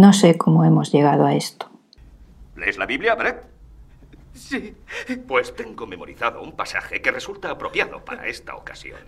No 0.00 0.14
sé 0.14 0.38
cómo 0.38 0.64
hemos 0.64 0.90
llegado 0.92 1.26
a 1.26 1.34
esto. 1.34 1.70
¿Lees 2.56 2.78
la 2.78 2.86
Biblia, 2.86 3.14
Brett? 3.16 3.44
Sí. 4.32 4.74
Pues 5.28 5.54
tengo 5.54 5.86
memorizado 5.86 6.40
un 6.40 6.52
pasaje 6.52 7.02
que 7.02 7.10
resulta 7.10 7.50
apropiado 7.50 8.02
para 8.02 8.26
esta 8.26 8.56
ocasión. 8.56 9.00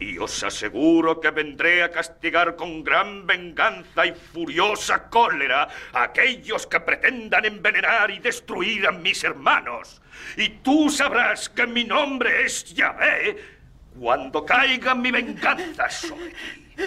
Y 0.00 0.18
os 0.18 0.42
aseguro 0.42 1.20
que 1.20 1.30
vendré 1.30 1.84
a 1.84 1.92
castigar 1.92 2.56
con 2.56 2.82
gran 2.82 3.28
venganza 3.28 4.04
y 4.06 4.12
furiosa 4.12 5.08
cólera 5.08 5.68
a 5.92 6.02
aquellos 6.02 6.66
que 6.66 6.80
pretendan 6.80 7.44
envenenar 7.44 8.10
y 8.10 8.18
destruir 8.18 8.88
a 8.88 8.90
mis 8.90 9.22
hermanos. 9.22 10.02
Y 10.36 10.48
tú 10.48 10.90
sabrás 10.90 11.48
que 11.48 11.64
mi 11.68 11.84
nombre 11.84 12.44
es 12.44 12.74
Yahvé 12.74 13.36
cuando 13.96 14.44
caiga 14.44 14.96
mi 14.96 15.12
venganza 15.12 15.88
sobre 15.88 16.30
ti. 16.30 16.86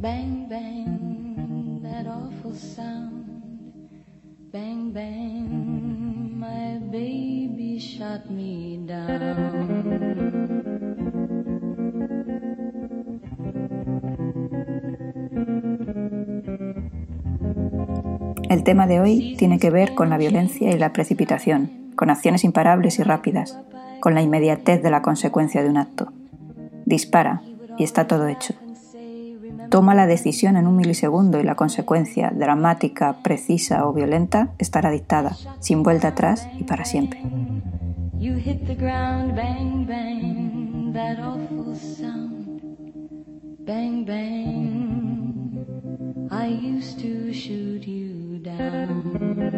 Bang, 0.00 0.46
bang. 0.48 1.82
That 1.82 2.06
awful 2.06 2.54
sound. 2.54 3.26
Bang, 4.52 4.92
bang. 4.92 6.38
My 6.38 6.78
baby 6.78 7.80
shot 7.80 8.30
me 8.30 8.78
down. 8.86 9.98
El 18.48 18.62
tema 18.62 18.86
de 18.86 19.00
hoy 19.00 19.34
tiene 19.36 19.58
que 19.58 19.70
ver 19.70 19.96
con 19.96 20.10
la 20.10 20.16
violencia 20.16 20.70
y 20.70 20.78
la 20.78 20.92
precipitación, 20.92 21.90
con 21.96 22.10
acciones 22.10 22.44
imparables 22.44 23.00
y 23.00 23.02
rápidas, 23.02 23.58
con 23.98 24.14
la 24.14 24.22
inmediatez 24.22 24.80
de 24.80 24.90
la 24.92 25.02
consecuencia 25.02 25.64
de 25.64 25.70
un 25.70 25.76
acto. 25.76 26.12
Dispara 26.84 27.42
y 27.76 27.82
está 27.82 28.06
todo 28.06 28.28
hecho. 28.28 28.54
Toma 29.70 29.94
la 29.94 30.06
decisión 30.06 30.56
en 30.56 30.66
un 30.66 30.76
milisegundo 30.76 31.40
y 31.40 31.44
la 31.44 31.54
consecuencia, 31.54 32.32
dramática, 32.34 33.18
precisa 33.22 33.86
o 33.86 33.92
violenta, 33.92 34.52
estará 34.58 34.90
dictada, 34.90 35.36
sin 35.60 35.82
vuelta 35.82 36.08
atrás 36.08 36.48
y 36.58 36.64
para 36.64 36.84
siempre. 36.84 37.22
I 46.30 46.48
used 46.48 46.98
to 47.00 47.32
shoot 47.32 47.86
you 47.86 48.38
down. 48.38 49.57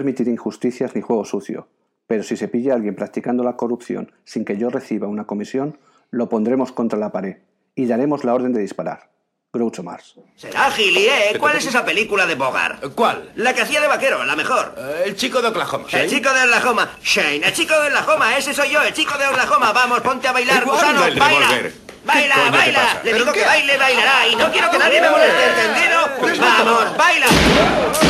No 0.00 0.04
permitiré 0.04 0.30
injusticias 0.30 0.94
ni 0.94 1.02
juego 1.02 1.26
sucio, 1.26 1.68
pero 2.06 2.22
si 2.22 2.34
se 2.34 2.48
pilla 2.48 2.72
a 2.72 2.76
alguien 2.76 2.94
practicando 2.94 3.44
la 3.44 3.56
corrupción 3.56 4.10
sin 4.24 4.46
que 4.46 4.56
yo 4.56 4.70
reciba 4.70 5.06
una 5.06 5.26
comisión, 5.26 5.78
lo 6.10 6.30
pondremos 6.30 6.72
contra 6.72 6.98
la 6.98 7.12
pared 7.12 7.36
y 7.74 7.84
daremos 7.84 8.24
la 8.24 8.32
orden 8.32 8.54
de 8.54 8.62
disparar. 8.62 9.10
Groucho 9.52 9.82
Mars. 9.82 10.14
Será 10.36 10.70
Gili, 10.70 11.06
¿eh? 11.06 11.36
¿Cuál 11.38 11.58
es 11.58 11.66
esa 11.66 11.84
película 11.84 12.24
de 12.26 12.34
Bogart? 12.34 12.82
¿Cuál? 12.94 13.30
La 13.34 13.52
que 13.52 13.60
hacía 13.60 13.82
de 13.82 13.88
vaquero, 13.88 14.24
la 14.24 14.36
mejor. 14.36 14.74
Eh, 14.78 15.02
el 15.04 15.16
chico 15.16 15.42
de 15.42 15.48
Oklahoma. 15.48 15.86
El 15.92 16.08
chico 16.08 16.32
de 16.32 16.44
Oklahoma. 16.44 16.88
Shane, 17.02 17.46
el 17.46 17.52
chico 17.52 17.78
de 17.78 17.88
Oklahoma. 17.88 18.38
Ese 18.38 18.54
soy 18.54 18.70
yo, 18.70 18.80
el 18.82 18.94
chico 18.94 19.18
de 19.18 19.26
Oklahoma. 19.26 19.70
Vamos, 19.74 20.00
ponte 20.00 20.26
a 20.28 20.32
bailar, 20.32 20.64
¿Cuándo 20.64 21.02
gusano. 21.02 21.20
Baila. 21.20 21.70
Baila, 22.06 22.34
¿Qué 22.34 22.40
coño 22.40 22.50
te 22.52 22.56
baila. 22.56 22.94
Le 23.04 23.10
¿Pero 23.10 23.18
digo 23.18 23.32
qué? 23.34 23.40
que 23.40 23.44
baile, 23.44 23.76
bailará. 23.76 24.26
Y 24.28 24.36
no 24.36 24.50
quiero 24.50 24.70
que 24.70 24.78
nadie 24.78 25.02
me 25.02 25.10
moleste, 25.10 25.44
¿entendido? 25.50 26.40
Vamos, 26.40 26.96
baila. 26.96 28.09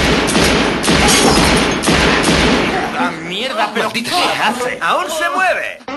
Mierda! 3.41 3.71
¿Pero 3.73 3.91
qué 3.91 4.05
hace? 4.43 4.79
Aún 4.83 5.07
se 5.11 5.31
mueve. 5.31 5.90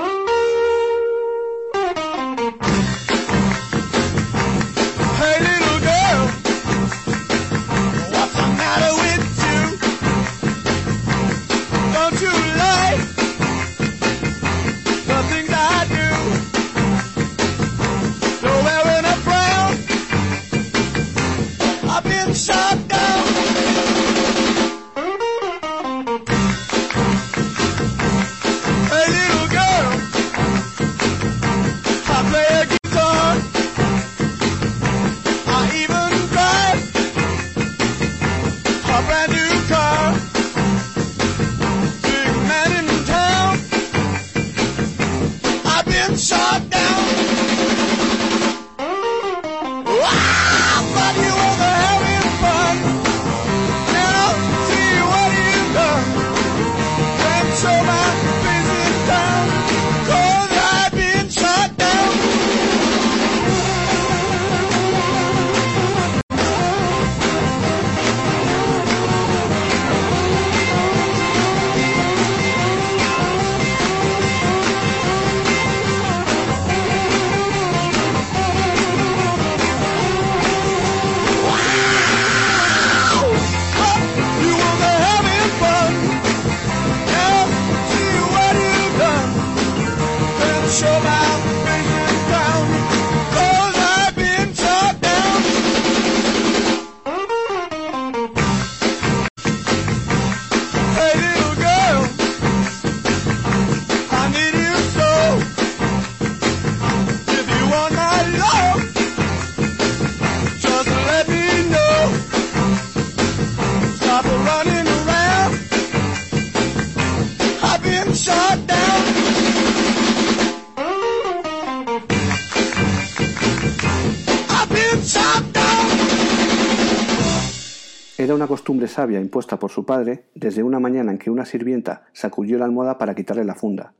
Sabia 128.93 129.19
impuesta 129.19 129.59
por 129.59 129.71
su 129.71 129.85
padre 129.85 130.25
desde 130.35 130.63
una 130.63 130.79
mañana 130.79 131.11
en 131.11 131.17
que 131.17 131.31
una 131.31 131.45
sirvienta 131.45 132.05
sacudió 132.13 132.57
la 132.57 132.65
almohada 132.65 132.97
para 132.97 133.15
quitarle 133.15 133.43
la 133.43 133.55
funda, 133.55 133.93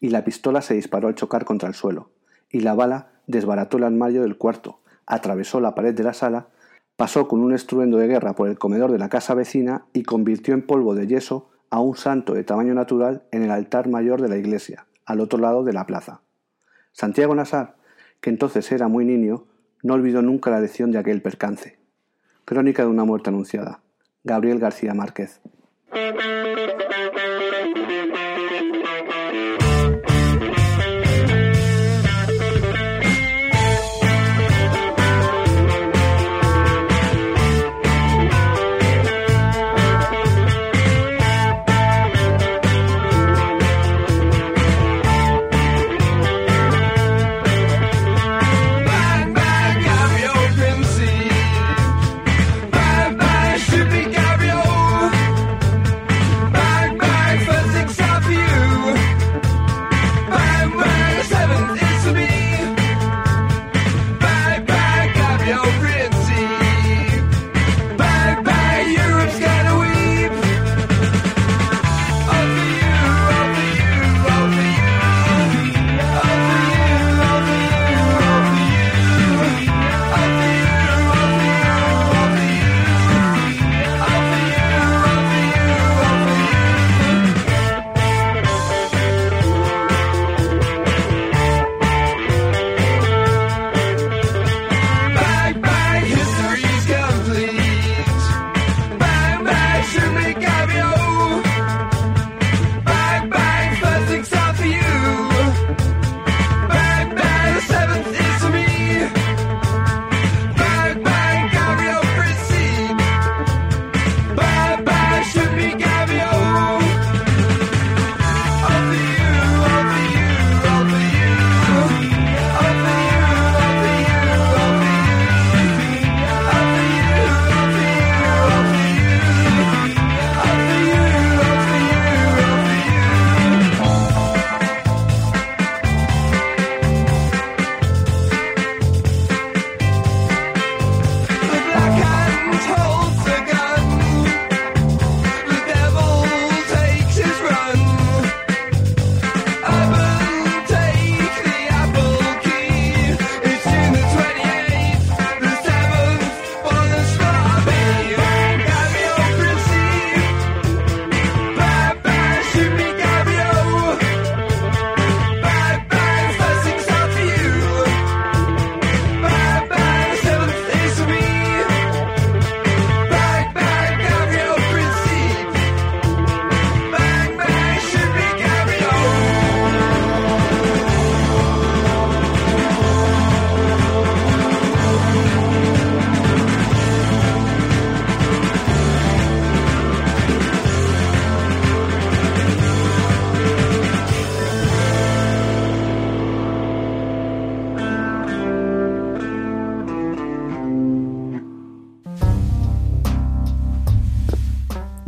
y 0.00 0.10
la 0.10 0.24
pistola 0.24 0.60
se 0.60 0.74
disparó 0.74 1.08
al 1.08 1.14
chocar 1.14 1.44
contra 1.44 1.68
el 1.68 1.74
suelo, 1.74 2.10
y 2.50 2.60
la 2.60 2.74
bala 2.74 3.12
desbarató 3.26 3.78
el 3.78 3.84
armario 3.84 4.22
del 4.22 4.36
cuarto, 4.36 4.80
atravesó 5.06 5.60
la 5.60 5.74
pared 5.74 5.94
de 5.94 6.02
la 6.02 6.12
sala, 6.12 6.48
pasó 6.96 7.28
con 7.28 7.40
un 7.40 7.54
estruendo 7.54 7.98
de 7.98 8.08
guerra 8.08 8.34
por 8.34 8.48
el 8.48 8.58
comedor 8.58 8.90
de 8.92 8.98
la 8.98 9.08
casa 9.08 9.34
vecina 9.34 9.86
y 9.92 10.02
convirtió 10.02 10.52
en 10.52 10.66
polvo 10.66 10.94
de 10.94 11.06
yeso 11.06 11.50
a 11.70 11.80
un 11.80 11.96
santo 11.96 12.34
de 12.34 12.44
tamaño 12.44 12.74
natural 12.74 13.22
en 13.30 13.44
el 13.44 13.50
altar 13.52 13.88
mayor 13.88 14.20
de 14.20 14.28
la 14.28 14.36
iglesia, 14.36 14.86
al 15.06 15.20
otro 15.20 15.38
lado 15.38 15.64
de 15.64 15.72
la 15.72 15.86
plaza. 15.86 16.22
Santiago 16.92 17.34
Nassar, 17.34 17.76
que 18.20 18.30
entonces 18.30 18.70
era 18.72 18.88
muy 18.88 19.04
niño, 19.04 19.46
no 19.82 19.94
olvidó 19.94 20.20
nunca 20.20 20.50
la 20.50 20.60
lección 20.60 20.90
de 20.90 20.98
aquel 20.98 21.22
percance. 21.22 21.78
Crónica 22.44 22.82
de 22.82 22.88
una 22.88 23.04
muerte 23.04 23.30
anunciada. 23.30 23.80
Gabriel 24.24 24.58
García 24.58 24.94
Márquez. 24.94 25.40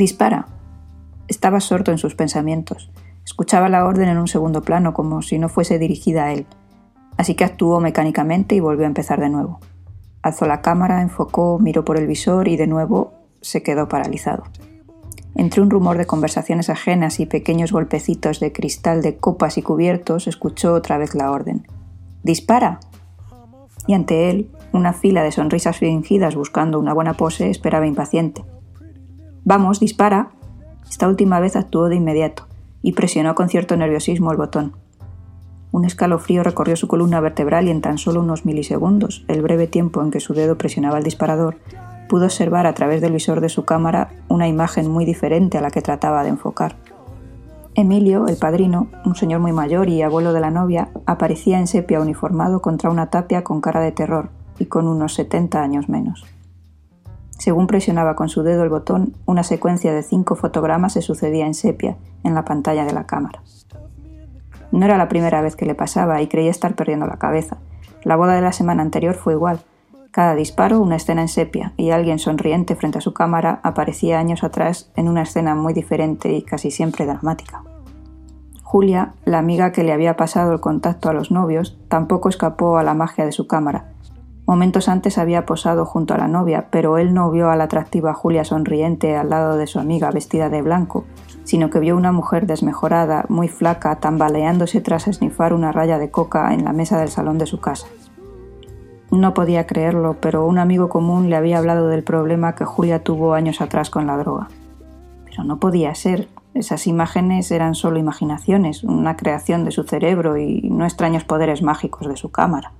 Dispara. 0.03 0.49
Estaba 1.29 1.59
absorto 1.59 1.93
en 1.93 1.99
sus 1.99 2.17
pensamientos. 2.17 2.91
Escuchaba 3.25 3.69
la 3.69 3.85
orden 3.85 4.09
en 4.09 4.19
un 4.19 4.27
segundo 4.27 4.63
plano 4.63 4.95
como 4.95 5.23
si 5.23 5.39
no 5.39 5.49
fuese 5.49 5.79
dirigida 5.79 6.25
a 6.25 6.33
él. 6.33 6.45
Así 7.17 7.37
que 7.37 7.45
actuó 7.45 7.79
mecánicamente 7.79 8.57
y 8.57 8.59
volvió 8.59 8.85
a 8.85 8.89
empezar 8.89 9.21
de 9.21 9.29
nuevo. 9.29 9.61
Alzó 10.21 10.47
la 10.47 10.61
cámara, 10.61 11.03
enfocó, 11.03 11.61
miró 11.61 11.85
por 11.85 11.99
el 11.99 12.09
visor 12.09 12.49
y 12.49 12.57
de 12.57 12.67
nuevo 12.67 13.13
se 13.43 13.63
quedó 13.63 13.87
paralizado. 13.87 14.43
Entre 15.37 15.63
un 15.63 15.71
rumor 15.71 15.99
de 15.99 16.07
conversaciones 16.07 16.69
ajenas 16.69 17.21
y 17.21 17.27
pequeños 17.27 17.71
golpecitos 17.71 18.41
de 18.41 18.51
cristal 18.51 19.03
de 19.03 19.19
copas 19.19 19.57
y 19.57 19.63
cubiertos, 19.63 20.27
escuchó 20.27 20.75
otra 20.75 20.99
vez 20.99 21.15
la 21.15 21.31
orden. 21.31 21.65
¡Dispara! 22.25 22.81
Y 23.87 23.95
ante 23.95 24.31
él, 24.31 24.51
una 24.73 24.95
fila 24.95 25.23
de 25.23 25.31
sonrisas 25.31 25.79
fingidas 25.79 26.35
buscando 26.35 26.81
una 26.81 26.93
buena 26.93 27.15
pose 27.15 27.51
esperaba 27.51 27.87
impaciente. 27.87 28.43
Vamos, 29.45 29.81
dispara. 29.81 30.31
Esta 30.89 31.09
última 31.09 31.41
vez 31.41 31.57
actuó 31.57 31.89
de 31.89 31.97
inmediato 31.97 32.47
y 32.81 32.93
presionó 32.93 33.35
con 33.35 33.49
cierto 33.49 33.77
nerviosismo 33.77 34.31
el 34.31 34.37
botón. 34.37 34.77
Un 35.73 35.85
escalofrío 35.85 36.45
recorrió 36.45 36.77
su 36.77 36.87
columna 36.87 37.19
vertebral 37.21 37.67
y 37.67 37.71
en 37.71 37.81
tan 37.81 37.99
solo 37.99 38.21
unos 38.21 38.45
milisegundos, 38.45 39.25
el 39.27 39.43
breve 39.43 39.67
tiempo 39.67 40.01
en 40.01 40.13
que 40.13 40.21
su 40.21 40.35
dedo 40.35 40.59
presionaba 40.59 40.99
el 40.99 41.05
disparador, 41.05 41.57
pudo 42.09 42.27
observar 42.27 42.67
a 42.67 42.75
través 42.75 43.01
del 43.01 43.15
visor 43.15 43.41
de 43.41 43.49
su 43.49 43.65
cámara 43.65 44.11
una 44.29 44.47
imagen 44.47 44.89
muy 44.89 45.05
diferente 45.05 45.59
a 45.59 45.61
la 45.61 45.71
que 45.71 45.83
trataba 45.83 46.23
de 46.23 46.29
enfocar. 46.29 46.77
Emilio, 47.75 48.29
el 48.29 48.37
padrino, 48.37 48.89
un 49.05 49.17
señor 49.17 49.41
muy 49.41 49.53
mayor 49.53 49.89
y 49.89 50.03
abuelo 50.03 50.33
de 50.33 50.41
la 50.41 50.51
novia, 50.51 50.91
aparecía 51.07 51.59
en 51.59 51.67
sepia 51.67 52.01
uniformado 52.01 52.61
contra 52.61 52.91
una 52.91 53.11
tapia 53.11 53.43
con 53.43 53.61
cara 53.61 53.81
de 53.81 53.93
terror 53.93 54.29
y 54.59 54.67
con 54.67 54.87
unos 54.87 55.15
70 55.15 55.61
años 55.61 55.89
menos. 55.89 56.25
Según 57.43 57.67
presionaba 57.67 58.15
con 58.15 58.29
su 58.29 58.45
dedo 58.45 58.63
el 58.63 58.69
botón, 58.69 59.15
una 59.27 59.43
secuencia 59.43 59.93
de 59.93 60.05
cinco 60.05 60.37
fotogramas 60.37 60.93
se 60.93 61.03
sucedía 61.03 61.45
en 61.45 61.55
sepia 61.55 61.97
en 62.23 62.37
la 62.37 62.45
pantalla 62.45 62.85
de 62.85 62.93
la 62.93 63.05
cámara. 63.05 63.43
No 64.71 64.87
era 64.87 64.97
la 64.97 65.09
primera 65.09 65.43
vez 65.43 65.57
que 65.57 65.67
le 65.67 65.75
pasaba 65.75 66.23
y 66.23 66.29
creía 66.29 66.53
estar 66.53 66.77
perdiendo 66.77 67.09
la 67.09 67.17
cabeza. 67.17 67.57
La 68.05 68.15
boda 68.15 68.37
de 68.37 68.43
la 68.43 68.53
semana 68.53 68.83
anterior 68.83 69.17
fue 69.17 69.33
igual. 69.33 69.59
Cada 70.13 70.37
disparo, 70.37 70.79
una 70.79 70.95
escena 70.95 71.23
en 71.23 71.27
sepia, 71.27 71.73
y 71.77 71.91
alguien 71.91 72.21
sonriente 72.21 72.77
frente 72.77 72.99
a 72.99 73.01
su 73.01 73.13
cámara 73.13 73.59
aparecía 73.65 74.21
años 74.21 74.45
atrás 74.45 74.93
en 74.95 75.09
una 75.09 75.23
escena 75.23 75.57
muy 75.57 75.73
diferente 75.73 76.33
y 76.33 76.43
casi 76.43 76.71
siempre 76.71 77.07
dramática. 77.07 77.65
Julia, 78.63 79.15
la 79.25 79.41
amiga 79.41 79.73
que 79.73 79.83
le 79.83 79.93
había 79.93 80.17
pasado 80.17 80.53
el 80.53 80.61
contacto 80.61 81.09
a 81.09 81.13
los 81.13 81.33
novios, 81.33 81.77
tampoco 81.89 82.29
escapó 82.29 82.79
a 82.79 82.85
la 82.85 82.95
magia 82.95 83.27
de 83.27 83.33
su 83.33 83.49
cámara. 83.49 83.92
Momentos 84.47 84.89
antes 84.89 85.19
había 85.19 85.47
posado 85.47 85.85
junto 85.85 86.15
a 86.15 86.19
la 86.19 86.27
novia, 86.27 86.67
pero 86.71 86.99
él 86.99 87.15
no 87.15 87.31
vio 87.31 87.51
a 87.51 87.57
la 87.57 87.65
atractiva 87.65 88.13
Julia 88.13 88.45
sonriente 88.45 89.17
al 89.17 89.31
lado 89.31 89.57
de 89.57 89.69
su 89.69 89.79
amiga 89.79 90.11
vestida 90.11 90.49
de 90.49 90.63
blanco, 90.63 91.05
sino 91.45 91.71
que 91.71 91.79
vio 91.79 91.97
una 91.97 92.11
mujer 92.11 92.47
desmejorada, 92.47 93.25
muy 93.29 93.49
flaca, 93.49 93.97
tambaleándose 93.97 94.81
tras 94.81 95.07
esnifar 95.07 95.53
una 95.53 95.71
raya 95.71 95.99
de 95.99 96.11
coca 96.11 96.53
en 96.55 96.65
la 96.65 96.73
mesa 96.73 96.99
del 96.99 97.09
salón 97.09 97.39
de 97.39 97.47
su 97.47 97.61
casa. 97.61 97.87
No 99.13 99.33
podía 99.35 99.67
creerlo, 99.67 100.17
pero 100.21 100.47
un 100.47 100.59
amigo 100.59 100.89
común 100.89 101.31
le 101.31 101.37
había 101.37 101.59
hablado 101.59 101.89
del 101.89 102.03
problema 102.03 102.55
que 102.55 102.65
Julia 102.65 103.05
tuvo 103.05 103.35
años 103.35 103.61
atrás 103.61 103.91
con 103.91 104.07
la 104.07 104.17
droga. 104.17 104.49
Pero 105.27 105.45
no 105.45 105.61
podía 105.61 105.95
ser. 105.95 106.29
Esas 106.55 106.87
imágenes 106.87 107.51
eran 107.51 107.75
solo 107.75 107.99
imaginaciones, 107.99 108.85
una 108.85 109.17
creación 109.17 109.65
de 109.65 109.71
su 109.71 109.85
cerebro 109.85 110.37
y 110.37 110.69
no 110.71 110.85
extraños 110.85 111.25
poderes 111.25 111.63
mágicos 111.63 112.09
de 112.09 112.17
su 112.17 112.31
cámara. 112.31 112.73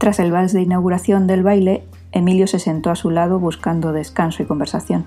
Tras 0.00 0.18
el 0.18 0.32
vals 0.32 0.54
de 0.54 0.62
inauguración 0.62 1.26
del 1.26 1.42
baile, 1.42 1.86
Emilio 2.10 2.46
se 2.46 2.58
sentó 2.58 2.88
a 2.88 2.96
su 2.96 3.10
lado 3.10 3.38
buscando 3.38 3.92
descanso 3.92 4.42
y 4.42 4.46
conversación. 4.46 5.04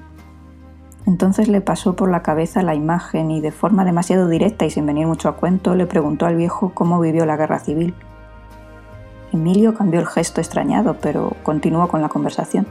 Entonces 1.07 1.47
le 1.47 1.61
pasó 1.61 1.95
por 1.95 2.11
la 2.11 2.21
cabeza 2.21 2.61
la 2.61 2.75
imagen 2.75 3.31
y 3.31 3.41
de 3.41 3.51
forma 3.51 3.85
demasiado 3.85 4.27
directa 4.29 4.65
y 4.65 4.69
sin 4.69 4.85
venir 4.85 5.07
mucho 5.07 5.29
a 5.29 5.35
cuento 5.35 5.73
le 5.73 5.87
preguntó 5.87 6.27
al 6.27 6.35
viejo 6.35 6.73
cómo 6.75 6.99
vivió 6.99 7.25
la 7.25 7.37
guerra 7.37 7.57
civil. 7.57 7.95
Emilio 9.31 9.73
cambió 9.73 9.99
el 9.99 10.05
gesto 10.05 10.41
extrañado, 10.41 10.97
pero 11.01 11.35
continuó 11.41 11.87
con 11.87 12.03
la 12.03 12.09
conversación. 12.09 12.67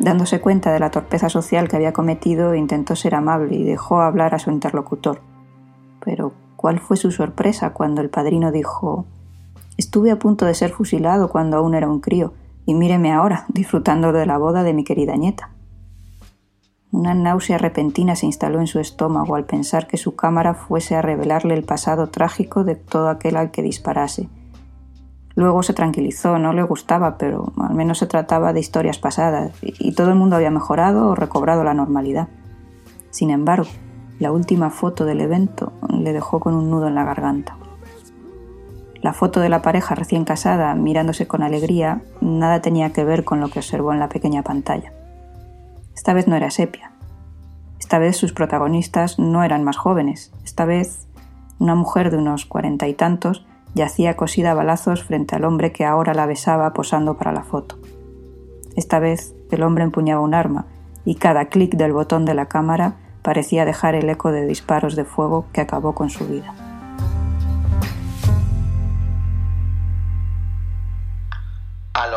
Dándose 0.00 0.42
cuenta 0.42 0.70
de 0.70 0.80
la 0.80 0.90
torpeza 0.90 1.30
social 1.30 1.66
que 1.68 1.76
había 1.76 1.94
cometido, 1.94 2.54
intentó 2.54 2.94
ser 2.94 3.14
amable 3.14 3.56
y 3.56 3.64
dejó 3.64 4.02
hablar 4.02 4.34
a 4.34 4.38
su 4.38 4.50
interlocutor. 4.50 5.22
Pero, 6.04 6.34
¿cuál 6.56 6.78
fue 6.78 6.98
su 6.98 7.10
sorpresa 7.10 7.70
cuando 7.70 8.02
el 8.02 8.10
padrino 8.10 8.52
dijo 8.52 9.06
Estuve 9.80 10.10
a 10.10 10.18
punto 10.18 10.44
de 10.44 10.52
ser 10.52 10.72
fusilado 10.72 11.30
cuando 11.30 11.56
aún 11.56 11.74
era 11.74 11.88
un 11.88 12.00
crío, 12.00 12.34
y 12.66 12.74
míreme 12.74 13.12
ahora, 13.12 13.46
disfrutando 13.48 14.12
de 14.12 14.26
la 14.26 14.36
boda 14.36 14.62
de 14.62 14.74
mi 14.74 14.84
querida 14.84 15.16
nieta? 15.16 15.52
Una 16.92 17.14
náusea 17.14 17.56
repentina 17.56 18.14
se 18.14 18.26
instaló 18.26 18.60
en 18.60 18.66
su 18.66 18.78
estómago 18.78 19.36
al 19.36 19.46
pensar 19.46 19.86
que 19.86 19.96
su 19.96 20.16
cámara 20.16 20.52
fuese 20.52 20.96
a 20.96 21.00
revelarle 21.00 21.54
el 21.54 21.64
pasado 21.64 22.10
trágico 22.10 22.62
de 22.62 22.74
todo 22.74 23.08
aquel 23.08 23.38
al 23.38 23.52
que 23.52 23.62
disparase. 23.62 24.28
Luego 25.34 25.62
se 25.62 25.72
tranquilizó, 25.72 26.38
no 26.38 26.52
le 26.52 26.62
gustaba, 26.62 27.16
pero 27.16 27.50
al 27.56 27.74
menos 27.74 27.96
se 28.00 28.06
trataba 28.06 28.52
de 28.52 28.60
historias 28.60 28.98
pasadas, 28.98 29.52
y 29.62 29.94
todo 29.94 30.10
el 30.10 30.16
mundo 30.16 30.36
había 30.36 30.50
mejorado 30.50 31.08
o 31.08 31.14
recobrado 31.14 31.64
la 31.64 31.72
normalidad. 31.72 32.28
Sin 33.08 33.30
embargo, 33.30 33.70
la 34.18 34.30
última 34.30 34.68
foto 34.68 35.06
del 35.06 35.22
evento 35.22 35.72
le 35.88 36.12
dejó 36.12 36.38
con 36.38 36.52
un 36.52 36.68
nudo 36.68 36.86
en 36.88 36.96
la 36.96 37.04
garganta. 37.04 37.56
La 39.02 39.14
foto 39.14 39.40
de 39.40 39.48
la 39.48 39.62
pareja 39.62 39.94
recién 39.94 40.24
casada, 40.24 40.74
mirándose 40.74 41.26
con 41.26 41.42
alegría, 41.42 42.02
nada 42.20 42.60
tenía 42.60 42.92
que 42.92 43.04
ver 43.04 43.24
con 43.24 43.40
lo 43.40 43.48
que 43.48 43.60
observó 43.60 43.92
en 43.92 43.98
la 43.98 44.10
pequeña 44.10 44.42
pantalla. 44.42 44.92
Esta 45.94 46.12
vez 46.12 46.28
no 46.28 46.36
era 46.36 46.50
sepia. 46.50 46.92
Esta 47.78 47.98
vez 47.98 48.16
sus 48.16 48.32
protagonistas 48.32 49.18
no 49.18 49.42
eran 49.42 49.64
más 49.64 49.78
jóvenes. 49.78 50.32
Esta 50.44 50.66
vez 50.66 51.08
una 51.58 51.74
mujer 51.74 52.10
de 52.10 52.18
unos 52.18 52.44
cuarenta 52.44 52.88
y 52.88 52.94
tantos 52.94 53.46
yacía 53.74 54.16
cosida 54.16 54.50
a 54.50 54.54
balazos 54.54 55.04
frente 55.04 55.34
al 55.34 55.44
hombre 55.44 55.72
que 55.72 55.84
ahora 55.84 56.14
la 56.14 56.26
besaba 56.26 56.72
posando 56.72 57.16
para 57.16 57.32
la 57.32 57.42
foto. 57.42 57.78
Esta 58.76 58.98
vez 58.98 59.34
el 59.50 59.62
hombre 59.62 59.84
empuñaba 59.84 60.20
un 60.20 60.34
arma 60.34 60.66
y 61.04 61.14
cada 61.14 61.46
clic 61.46 61.74
del 61.74 61.92
botón 61.92 62.24
de 62.24 62.34
la 62.34 62.46
cámara 62.46 62.96
parecía 63.22 63.64
dejar 63.64 63.94
el 63.94 64.08
eco 64.08 64.32
de 64.32 64.46
disparos 64.46 64.96
de 64.96 65.04
fuego 65.04 65.46
que 65.52 65.60
acabó 65.60 65.94
con 65.94 66.10
su 66.10 66.26
vida. 66.26 66.69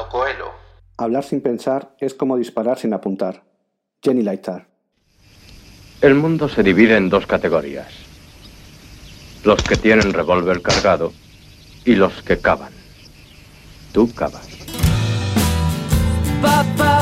A 0.03 0.05
lo 0.05 0.09
Coelho. 0.11 0.51
Hablar 0.97 1.23
sin 1.23 1.41
pensar 1.41 1.95
es 1.99 2.13
como 2.13 2.37
disparar 2.37 2.77
sin 2.77 2.93
apuntar. 2.93 3.43
Jenny 4.01 4.21
Lightar. 4.21 4.67
El 6.01 6.15
mundo 6.15 6.49
se 6.49 6.61
divide 6.61 6.97
en 6.97 7.09
dos 7.09 7.25
categorías. 7.25 7.87
Los 9.45 9.63
que 9.63 9.77
tienen 9.77 10.11
revólver 10.13 10.61
cargado 10.61 11.13
y 11.85 11.95
los 11.95 12.21
que 12.23 12.37
cavan. 12.37 12.73
Tú 13.93 14.13
cavas. 14.13 14.47
Bop, 16.41 16.92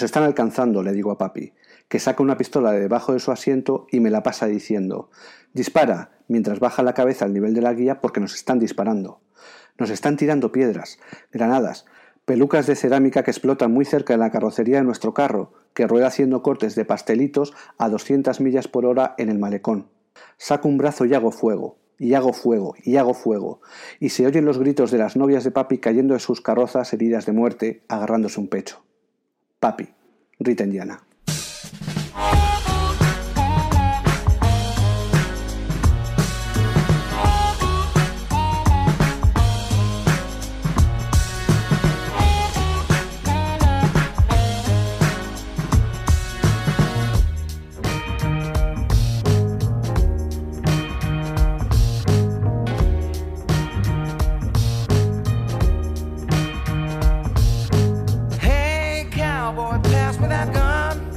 Nos 0.00 0.06
están 0.06 0.22
alcanzando, 0.22 0.82
le 0.82 0.94
digo 0.94 1.10
a 1.10 1.18
papi, 1.18 1.52
que 1.86 1.98
saca 1.98 2.22
una 2.22 2.38
pistola 2.38 2.72
de 2.72 2.80
debajo 2.80 3.12
de 3.12 3.18
su 3.18 3.32
asiento 3.32 3.86
y 3.92 4.00
me 4.00 4.08
la 4.08 4.22
pasa 4.22 4.46
diciendo 4.46 5.10
Dispara, 5.52 6.12
mientras 6.26 6.58
baja 6.58 6.82
la 6.82 6.94
cabeza 6.94 7.26
al 7.26 7.34
nivel 7.34 7.52
de 7.52 7.60
la 7.60 7.74
guía 7.74 8.00
porque 8.00 8.18
nos 8.18 8.34
están 8.34 8.58
disparando. 8.58 9.20
Nos 9.76 9.90
están 9.90 10.16
tirando 10.16 10.52
piedras, 10.52 10.98
granadas, 11.30 11.84
pelucas 12.24 12.66
de 12.66 12.76
cerámica 12.76 13.24
que 13.24 13.30
explotan 13.30 13.72
muy 13.72 13.84
cerca 13.84 14.14
de 14.14 14.20
la 14.20 14.30
carrocería 14.30 14.78
de 14.78 14.84
nuestro 14.84 15.12
carro, 15.12 15.52
que 15.74 15.86
rueda 15.86 16.06
haciendo 16.06 16.42
cortes 16.42 16.74
de 16.76 16.86
pastelitos 16.86 17.52
a 17.76 17.90
200 17.90 18.40
millas 18.40 18.68
por 18.68 18.86
hora 18.86 19.14
en 19.18 19.28
el 19.28 19.38
malecón. 19.38 19.90
Saco 20.38 20.66
un 20.66 20.78
brazo 20.78 21.04
y 21.04 21.12
hago 21.12 21.30
fuego, 21.30 21.76
y 21.98 22.14
hago 22.14 22.32
fuego, 22.32 22.74
y 22.82 22.96
hago 22.96 23.12
fuego, 23.12 23.60
y 23.98 24.08
se 24.08 24.26
oyen 24.26 24.46
los 24.46 24.56
gritos 24.58 24.90
de 24.92 24.96
las 24.96 25.14
novias 25.14 25.44
de 25.44 25.50
papi 25.50 25.76
cayendo 25.76 26.14
de 26.14 26.20
sus 26.20 26.40
carrozas 26.40 26.90
heridas 26.94 27.26
de 27.26 27.32
muerte, 27.32 27.84
agarrándose 27.86 28.40
un 28.40 28.48
pecho. 28.48 28.82
Papi, 29.60 29.86
Rita 30.38 30.64
Indiana. 30.64 30.96
Cowboy, 59.90 59.96
pass 59.96 60.18
me 60.20 60.28
that 60.28 61.09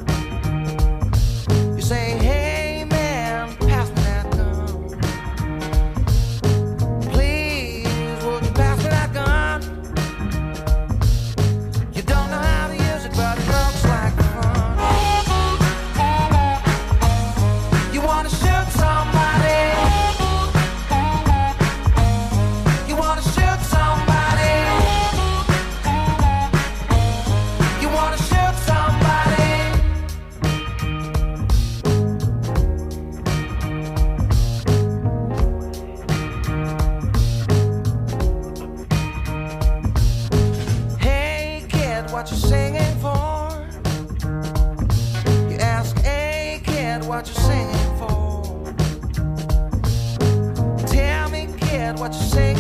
what 52.04 52.14
you 52.16 52.20
singing 52.20 52.53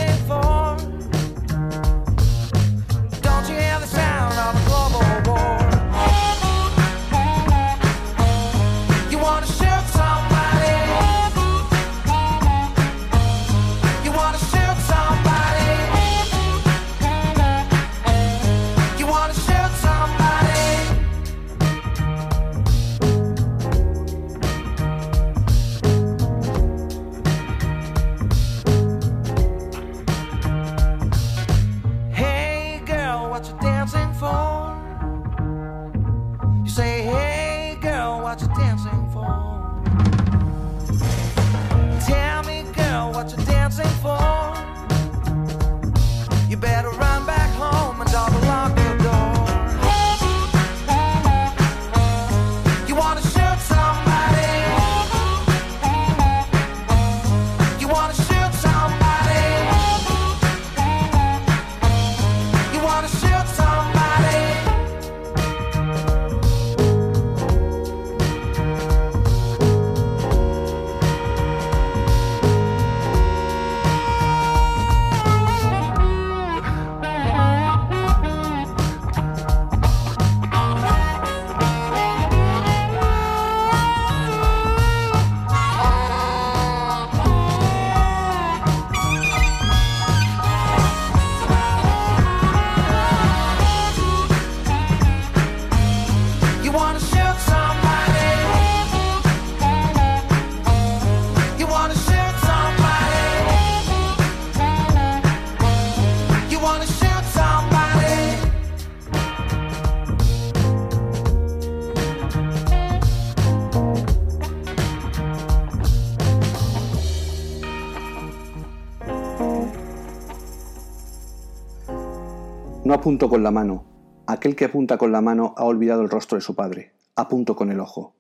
apunto 123.04 123.28
con 123.28 123.44
la 123.44 123.52
mano. 123.52 124.24
Aquel 124.28 124.56
que 124.56 124.63
apunta 124.63 124.98
con 124.98 125.12
la 125.12 125.20
mano 125.20 125.54
ha 125.58 125.66
olvidado 125.66 126.04
el 126.04 126.10
rostro 126.10 126.38
de 126.38 126.42
su 126.42 126.56
padre. 126.56 126.94
Apunto 127.18 127.54
con 127.54 127.70
el 127.70 127.82
ojo. 127.82 128.16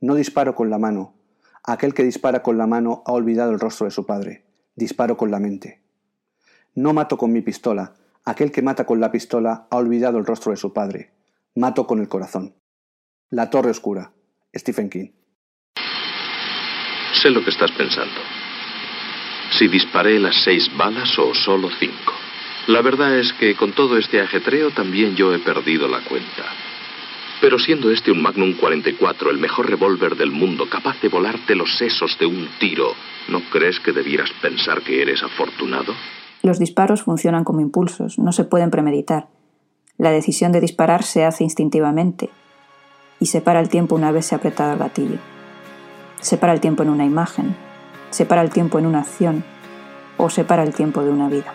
No 0.00 0.14
disparo 0.14 0.54
con 0.54 0.70
la 0.70 0.78
mano. 0.78 1.16
Aquel 1.64 1.94
que 1.94 2.04
dispara 2.04 2.40
con 2.40 2.56
la 2.58 2.68
mano 2.68 3.02
ha 3.06 3.10
olvidado 3.10 3.50
el 3.50 3.58
rostro 3.58 3.86
de 3.86 3.90
su 3.90 4.06
padre. 4.06 4.46
Disparo 4.76 5.16
con 5.16 5.32
la 5.32 5.40
mente. 5.40 5.82
No 6.76 6.92
mato 6.92 7.18
con 7.18 7.32
mi 7.32 7.40
pistola. 7.40 7.94
Aquel 8.24 8.52
que 8.52 8.62
mata 8.62 8.86
con 8.86 9.00
la 9.00 9.10
pistola 9.10 9.66
ha 9.68 9.76
olvidado 9.76 10.18
el 10.18 10.26
rostro 10.26 10.52
de 10.52 10.58
su 10.58 10.72
padre. 10.72 11.10
Mato 11.56 11.88
con 11.88 11.98
el 11.98 12.06
corazón. 12.08 12.54
La 13.30 13.50
Torre 13.50 13.70
Oscura. 13.70 14.12
Stephen 14.54 14.90
King. 14.90 15.10
Sé 17.20 17.30
lo 17.30 17.42
que 17.42 17.50
estás 17.50 17.72
pensando. 17.72 18.20
Si 19.58 19.66
disparé 19.66 20.20
las 20.20 20.36
seis 20.44 20.70
balas 20.76 21.18
o 21.18 21.34
solo 21.34 21.68
cinco. 21.80 22.27
La 22.68 22.82
verdad 22.82 23.18
es 23.18 23.32
que 23.32 23.56
con 23.56 23.72
todo 23.72 23.96
este 23.96 24.20
ajetreo 24.20 24.70
también 24.70 25.16
yo 25.16 25.32
he 25.32 25.38
perdido 25.38 25.88
la 25.88 26.00
cuenta. 26.00 26.44
Pero 27.40 27.58
siendo 27.58 27.90
este 27.90 28.12
un 28.12 28.20
Magnum 28.20 28.58
44, 28.58 29.30
el 29.30 29.38
mejor 29.38 29.70
revólver 29.70 30.16
del 30.16 30.30
mundo, 30.30 30.68
capaz 30.68 31.00
de 31.00 31.08
volarte 31.08 31.54
los 31.54 31.78
sesos 31.78 32.18
de 32.18 32.26
un 32.26 32.46
tiro, 32.60 32.92
¿no 33.28 33.40
crees 33.50 33.80
que 33.80 33.92
debieras 33.92 34.28
pensar 34.42 34.82
que 34.82 35.00
eres 35.00 35.22
afortunado? 35.22 35.94
Los 36.42 36.58
disparos 36.58 37.04
funcionan 37.04 37.42
como 37.42 37.62
impulsos, 37.62 38.18
no 38.18 38.32
se 38.32 38.44
pueden 38.44 38.70
premeditar. 38.70 39.28
La 39.96 40.10
decisión 40.10 40.52
de 40.52 40.60
disparar 40.60 41.04
se 41.04 41.24
hace 41.24 41.44
instintivamente 41.44 42.28
y 43.18 43.26
se 43.26 43.40
para 43.40 43.60
el 43.60 43.70
tiempo 43.70 43.94
una 43.94 44.12
vez 44.12 44.26
se 44.26 44.34
ha 44.34 44.38
apretado 44.38 44.74
el 44.74 44.78
gatillo. 44.78 45.18
Se 46.20 46.36
para 46.36 46.52
el 46.52 46.60
tiempo 46.60 46.82
en 46.82 46.90
una 46.90 47.06
imagen, 47.06 47.56
se 48.10 48.26
para 48.26 48.42
el 48.42 48.50
tiempo 48.50 48.78
en 48.78 48.84
una 48.84 49.00
acción 49.00 49.42
o 50.18 50.28
se 50.28 50.44
para 50.44 50.64
el 50.64 50.74
tiempo 50.74 51.02
de 51.02 51.08
una 51.08 51.30
vida. 51.30 51.54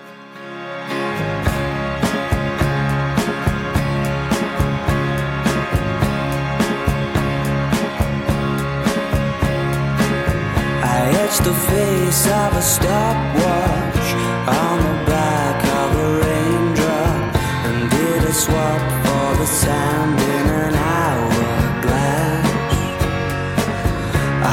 the 11.44 11.54
face 11.54 12.26
of 12.28 12.56
a 12.56 12.62
stopwatch 12.62 14.08
on 14.48 14.78
the 14.88 15.06
back 15.12 15.58
of 15.82 15.90
a 16.06 16.08
raindrop, 16.22 17.36
and 17.68 17.92
did 17.92 18.24
a 18.24 18.34
swap 18.34 18.82
for 19.04 19.36
the 19.42 19.46
sound 19.46 20.20
in 20.20 20.48
an 20.64 20.74
hourglass. 20.74 22.48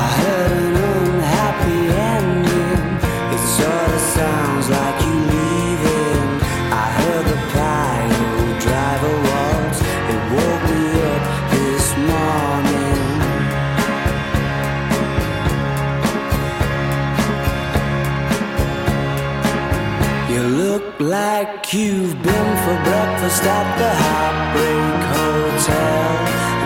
I 0.03 0.05
heard 0.21 0.53
an 0.65 0.77
unhappy 0.97 1.81
ending. 2.17 2.83
It 3.35 3.43
sorta 3.57 3.99
sounds 4.17 4.69
like. 4.71 4.90
You've 21.73 22.21
been 22.21 22.51
for 22.67 22.75
breakfast 22.83 23.45
at 23.45 23.67
the 23.79 23.91
Heartbreak 24.03 25.03
Hotel. 25.15 26.11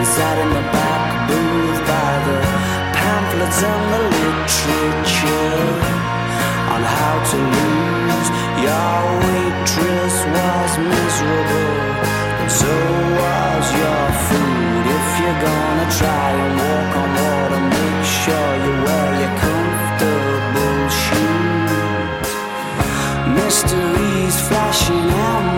And 0.01 0.07
sat 0.09 0.37
in 0.41 0.49
the 0.49 0.65
back 0.73 1.29
booth 1.29 1.81
by 1.85 2.13
the 2.25 2.41
pamphlets 2.97 3.61
and 3.69 3.85
the 3.93 4.01
literature 4.17 5.61
on 6.73 6.81
how 6.89 7.15
to 7.21 7.37
lose. 7.37 8.29
Your 8.65 8.97
waitress 9.29 10.17
was 10.25 10.73
miserable, 10.89 11.77
and 12.41 12.49
so 12.49 12.73
was 13.21 13.65
your 13.77 14.05
food. 14.25 14.85
If 14.89 15.09
you're 15.21 15.41
gonna 15.45 15.89
try 16.01 16.29
and 16.33 16.53
walk 16.65 16.93
on 16.97 17.11
water, 17.21 17.61
make 17.77 18.05
sure 18.09 18.51
you 18.65 18.73
wear 18.89 19.09
your 19.21 19.35
comfortable 19.37 20.81
shoes. 21.05 22.33
Mystery 23.37 24.04
now 25.07 25.54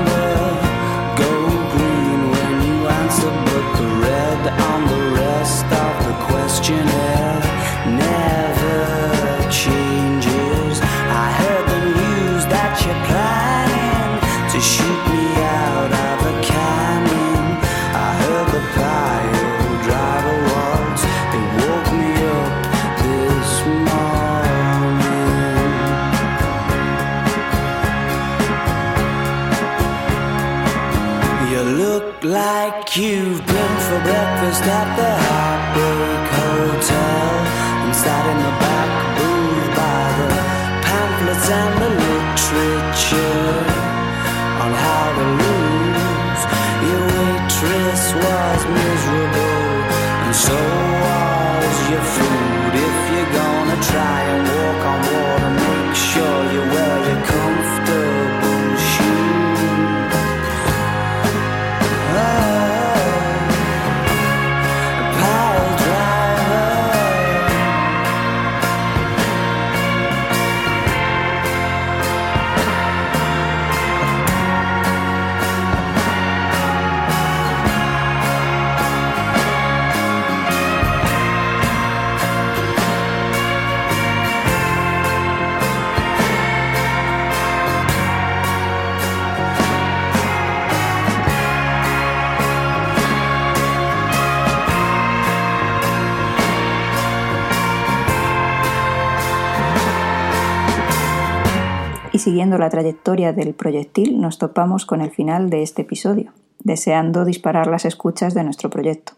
siguiendo 102.27 102.59
la 102.59 102.71
trayectoria 102.71 103.33
del 103.33 103.55
proyectil, 103.55 104.21
nos 104.21 104.39
topamos 104.39 104.85
con 104.85 105.01
el 105.01 105.13
final 105.13 105.49
de 105.49 105.63
este 105.63 105.83
episodio, 105.83 106.33
deseando 106.59 107.25
disparar 107.25 107.69
las 107.69 107.85
escuchas 107.85 108.35
de 108.35 108.43
nuestro 108.43 108.69
proyecto. 108.69 109.13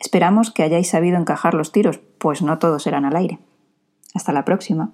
Esperamos 0.00 0.50
que 0.50 0.64
hayáis 0.64 0.88
sabido 0.90 1.16
encajar 1.16 1.54
los 1.54 1.70
tiros, 1.70 2.00
pues 2.18 2.42
no 2.42 2.58
todos 2.58 2.88
eran 2.88 3.04
al 3.04 3.14
aire. 3.14 3.38
Hasta 4.14 4.32
la 4.32 4.44
próxima. 4.44 4.90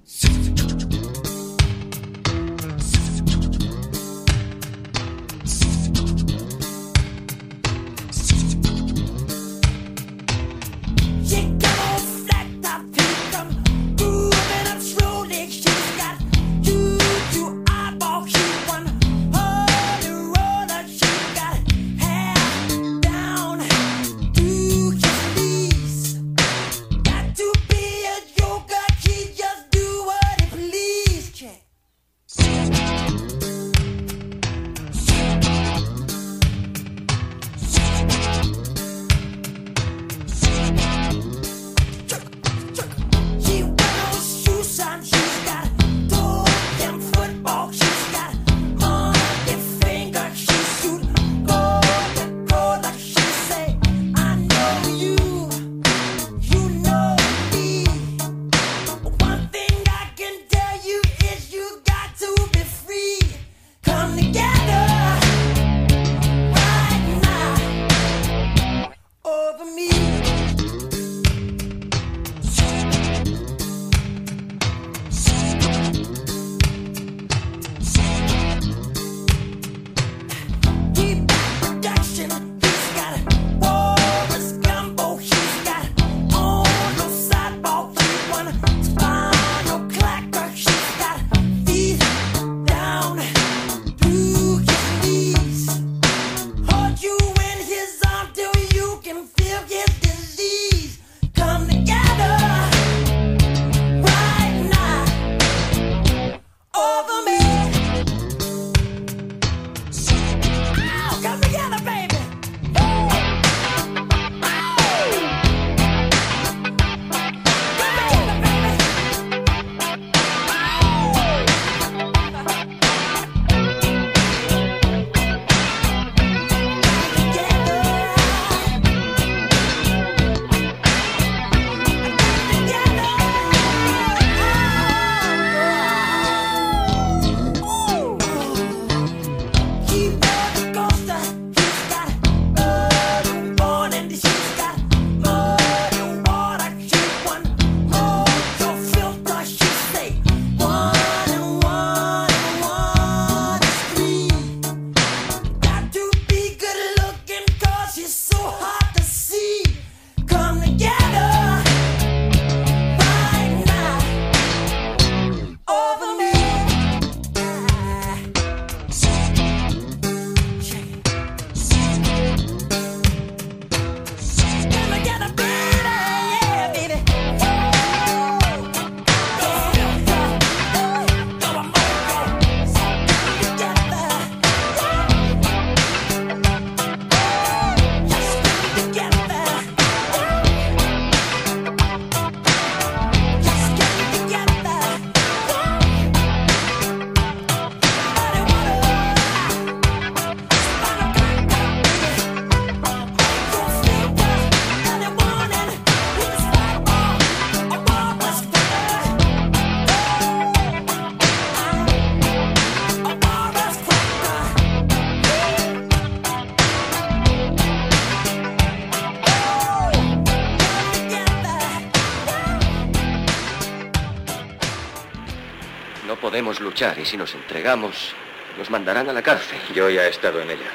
Luchar 226.60 226.98
y 226.98 227.04
si 227.04 227.16
nos 227.16 227.34
entregamos, 227.34 228.14
nos 228.58 228.70
mandarán 228.70 229.08
a 229.08 229.12
la 229.12 229.22
cárcel. 229.22 229.58
Yo 229.74 229.90
ya 229.90 230.04
he 230.04 230.08
estado 230.08 230.40
en 230.40 230.50
ella. 230.50 230.70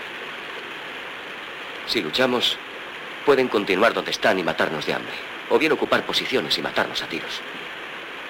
Si 1.87 2.01
luchamos, 2.01 2.57
pueden 3.25 3.47
continuar 3.47 3.93
donde 3.93 4.11
están 4.11 4.37
y 4.39 4.43
matarnos 4.43 4.85
de 4.85 4.93
hambre. 4.93 5.15
O 5.49 5.57
bien 5.57 5.71
ocupar 5.71 6.05
posiciones 6.05 6.57
y 6.57 6.61
matarnos 6.61 7.01
a 7.01 7.07
tiros. 7.07 7.41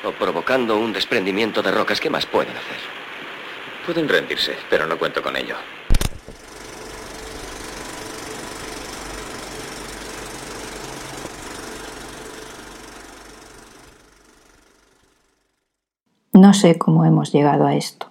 O 0.03 0.11
provocando 0.11 0.77
un 0.77 0.93
desprendimiento 0.93 1.61
de 1.61 1.71
rocas. 1.71 1.99
¿Qué 1.99 2.09
más 2.09 2.25
pueden 2.25 2.55
hacer? 2.55 2.79
Pueden 3.85 4.07
rendirse, 4.07 4.57
pero 4.69 4.87
no 4.87 4.97
cuento 4.97 5.21
con 5.21 5.35
ello. 5.35 5.55
No 16.39 16.53
sé 16.53 16.77
cómo 16.77 17.03
hemos 17.03 17.33
llegado 17.33 17.67
a 17.67 17.75
esto. 17.75 18.08